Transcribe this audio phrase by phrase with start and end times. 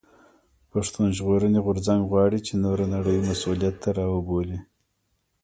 [0.71, 4.59] پښتون ژغورني غورځنګ غواړي چې نوره نړۍ مسؤليت ته راوبولي.